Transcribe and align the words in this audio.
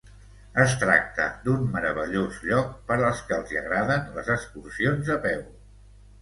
Es 0.61 0.71
tracta 0.83 1.27
d'un 1.43 1.67
meravellós 1.75 2.39
lloc 2.47 2.71
per 2.87 2.97
als 3.09 3.21
qui 3.27 3.37
els 3.37 3.53
agraden 3.63 4.09
les 4.17 4.33
excursions 4.39 5.13
a 5.19 5.21
peu. 5.29 5.47